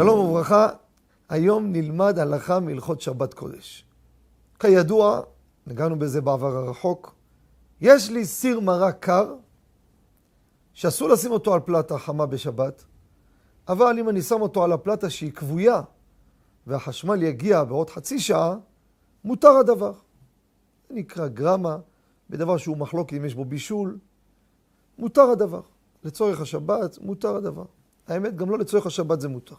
וברכה, 0.00 0.68
היום 1.28 1.72
נלמד 1.72 2.18
הלכה 2.18 2.60
מהלכות 2.60 3.00
שבת 3.00 3.34
קודש. 3.34 3.84
כידוע, 4.58 5.20
נגענו 5.66 5.98
בזה 5.98 6.20
בעבר 6.20 6.56
הרחוק, 6.56 7.14
יש 7.80 8.10
לי 8.10 8.24
סיר 8.24 8.60
מרק 8.60 8.96
קר, 9.00 9.34
שאסור 10.72 11.08
לשים 11.08 11.30
אותו 11.30 11.54
על 11.54 11.60
פלטה 11.60 11.98
חמה 11.98 12.26
בשבת, 12.26 12.84
אבל 13.68 13.96
אם 13.98 14.08
אני 14.08 14.22
שם 14.22 14.40
אותו 14.40 14.64
על 14.64 14.72
הפלטה 14.72 15.10
שהיא 15.10 15.32
כבויה, 15.32 15.80
והחשמל 16.66 17.22
יגיע 17.22 17.64
בעוד 17.64 17.90
חצי 17.90 18.18
שעה, 18.20 18.56
מותר 19.24 19.48
הדבר. 19.60 19.92
זה 20.88 20.94
נקרא 20.94 21.28
גרמה, 21.28 21.76
בדבר 22.30 22.56
שהוא 22.56 22.76
מחלוקת 22.76 23.16
אם 23.16 23.24
יש 23.24 23.34
בו 23.34 23.44
בישול, 23.44 23.98
מותר 24.98 25.22
הדבר. 25.22 25.60
לצורך 26.04 26.40
השבת, 26.40 26.98
מותר 27.00 27.36
הדבר. 27.36 27.64
האמת, 28.08 28.36
גם 28.36 28.50
לא 28.50 28.58
לצורך 28.58 28.86
השבת 28.86 29.20
זה 29.20 29.28
מותר. 29.28 29.56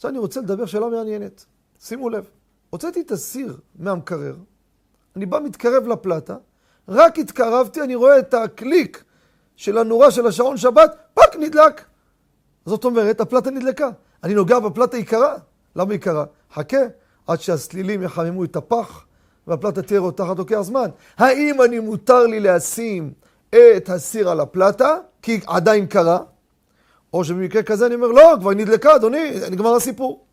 עכשיו 0.00 0.10
אני 0.10 0.18
רוצה 0.18 0.40
לדבר 0.40 0.66
שאלה 0.66 0.86
מעניינת. 0.88 1.44
שימו 1.80 2.10
לב, 2.10 2.30
הוצאתי 2.70 3.00
את 3.00 3.10
הסיר 3.10 3.56
מהמקרר, 3.78 4.34
אני 5.16 5.26
בא 5.26 5.40
מתקרב 5.44 5.86
לפלטה, 5.86 6.36
רק 6.88 7.18
התקרבתי, 7.18 7.82
אני 7.82 7.94
רואה 7.94 8.18
את 8.18 8.34
הקליק 8.34 9.04
של 9.56 9.78
הנורה 9.78 10.10
של 10.10 10.26
השעון 10.26 10.56
שבת, 10.56 10.96
טאק, 11.14 11.36
נדלק. 11.36 11.84
זאת 12.66 12.84
אומרת, 12.84 13.20
הפלטה 13.20 13.50
נדלקה. 13.50 13.88
אני 14.24 14.34
נוגע 14.34 14.58
בפלטה 14.58 14.96
יקרה. 14.96 15.36
למה 15.76 15.94
יקרה? 15.94 16.24
חכה, 16.52 16.80
עד 17.26 17.40
שהסלילים 17.40 18.02
יחממו 18.02 18.44
את 18.44 18.56
הפח, 18.56 19.06
והפלטה 19.46 19.82
תהיה 19.82 20.00
רותחת, 20.00 20.38
לוקח 20.38 20.60
זמן. 20.60 20.90
האם 21.16 21.62
אני 21.62 21.78
מותר 21.78 22.26
לי 22.26 22.40
לשים 22.40 23.12
את 23.48 23.88
הסיר 23.88 24.30
על 24.30 24.40
הפלטה, 24.40 24.96
כי 25.22 25.40
עדיין 25.46 25.86
קרה? 25.86 26.18
או 27.12 27.24
שבמקרה 27.24 27.62
כזה 27.62 27.86
אני 27.86 27.94
אומר, 27.94 28.06
לא, 28.06 28.36
כבר 28.40 28.50
נדלקה, 28.50 28.96
אדוני, 28.96 29.32
נגמר 29.50 29.74
הסיפור. 29.74 30.26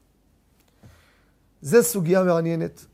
זה 1.62 1.84
סוגיה 1.84 2.24
מעניינת, 2.24 2.86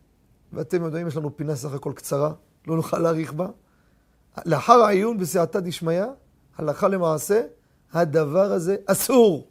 ואתם 0.53 0.84
יודעים, 0.84 1.08
יש 1.08 1.17
לנו 1.17 1.38
פינה 1.38 1.56
סך 1.56 1.73
הכל 1.73 1.92
קצרה, 1.95 2.34
לא 2.67 2.75
נוכל 2.75 3.00
להאריך 3.00 3.34
בה. 3.34 3.48
לאחר 4.45 4.73
העיון 4.73 5.17
בסייעתא 5.17 5.59
דשמיא, 5.59 6.03
הלכה 6.58 6.88
למעשה, 6.88 7.42
הדבר 7.94 8.52
הזה 8.52 8.75
אסור. 8.86 9.48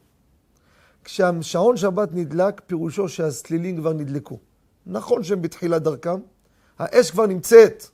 כשהשעון 1.04 1.76
שבת 1.76 2.08
נדלק, 2.12 2.60
פירושו 2.66 3.08
שהסלילים 3.08 3.76
כבר 3.76 3.92
נדלקו. 3.92 4.38
נכון 4.86 5.22
שהם 5.22 5.42
בתחילת 5.42 5.82
דרכם, 5.82 6.20
האש 6.78 7.10
כבר 7.10 7.26
נמצאת. 7.26 7.84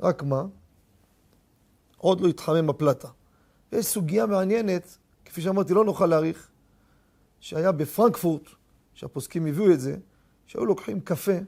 רק 0.00 0.22
מה? 0.22 0.44
עוד 1.96 2.20
לא 2.20 2.28
התחמם 2.28 2.70
הפלטה. 2.70 3.08
יש 3.72 3.86
סוגיה 3.86 4.26
מעניינת, 4.26 4.98
כפי 5.32 5.40
שאמרתי, 5.40 5.74
לא 5.74 5.84
נוכל 5.84 6.06
להעריך, 6.06 6.48
שהיה 7.40 7.72
בפרנקפורט, 7.72 8.42
שהפוסקים 8.94 9.46
הביאו 9.46 9.72
את 9.72 9.80
זה, 9.80 9.96
שהיו 10.46 10.66
לוקחים 10.66 11.00
קפה 11.00 11.38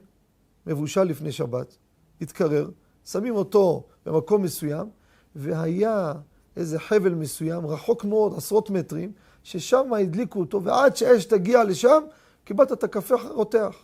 מבושל 0.67 1.03
לפני 1.03 1.31
שבת, 1.31 1.77
התקרר, 2.21 2.69
שמים 3.05 3.35
אותו 3.35 3.83
במקום 4.05 4.41
מסוים, 4.41 4.89
והיה 5.35 6.13
איזה 6.55 6.79
חבל 6.79 7.13
מסוים, 7.13 7.67
רחוק 7.67 8.05
מאוד, 8.05 8.33
עשרות 8.37 8.69
מטרים, 8.69 9.11
ששם 9.43 9.93
הדליקו 9.93 10.39
אותו, 10.39 10.63
ועד 10.63 10.95
שאש 10.95 11.25
תגיע 11.25 11.63
לשם, 11.63 12.03
קיבלת 12.43 12.71
את 12.71 12.83
הקפה 12.83 13.15
רותח. 13.29 13.75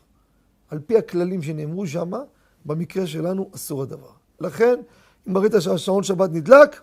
על 0.70 0.80
פי 0.80 0.98
הכללים 0.98 1.42
שנאמרו 1.42 1.88
שם, 1.88 2.12
במקרה 2.66 3.08
שלנו 3.08 3.50
אסור 3.56 3.84
הדבר. 3.84 4.12
לכן, 4.40 4.80
אם 5.28 5.38
ראית 5.38 5.54
שהשעון 5.60 6.04
שבת 6.04 6.30
נדלק, 6.34 6.82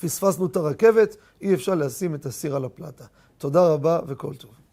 פספסנו 0.00 0.46
את 0.46 0.56
הרכבת, 0.56 1.16
אי 1.40 1.54
אפשר 1.54 1.74
לשים 1.74 2.14
את 2.14 2.26
הסיר 2.26 2.56
על 2.56 2.64
הפלטה. 2.64 3.04
תודה 3.38 3.68
רבה 3.68 4.00
וכל 4.06 4.34
טוב. 4.34 4.63